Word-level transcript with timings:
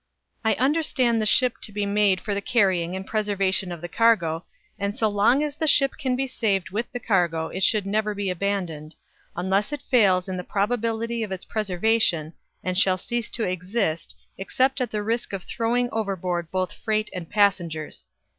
"I 0.43 0.55
understand 0.55 1.21
the 1.21 1.27
ship 1.27 1.59
to 1.61 1.71
be 1.71 1.85
made 1.85 2.19
for 2.21 2.33
the 2.33 2.41
carrying 2.41 2.95
and 2.95 3.05
the 3.05 3.09
preservation 3.09 3.71
of 3.71 3.81
the 3.81 3.87
cargo, 3.87 4.43
and 4.79 4.97
so 4.97 5.07
long 5.07 5.43
as 5.43 5.53
the 5.55 5.67
ship 5.67 5.91
can 5.99 6.15
be 6.15 6.25
saved 6.25 6.71
with 6.71 6.91
the 6.91 6.99
cargo, 6.99 7.49
it 7.49 7.61
should 7.61 7.85
never 7.85 8.15
be 8.15 8.31
abandoned, 8.31 8.95
unless 9.35 9.71
it 9.71 9.83
fails 9.83 10.27
in 10.27 10.37
the 10.37 10.43
probability 10.43 11.21
of 11.21 11.31
its 11.31 11.45
preservation, 11.45 12.33
and 12.63 12.79
shall 12.79 12.97
cease 12.97 13.29
to 13.29 13.43
exist, 13.43 14.15
except 14.39 14.81
at 14.81 14.89
the 14.89 15.03
risk 15.03 15.33
of 15.33 15.43
throwing 15.43 15.87
overboard 15.91 16.49
both 16.49 16.73
freight 16.73 17.11
and 17.13 17.29
passengers." 17.29 18.07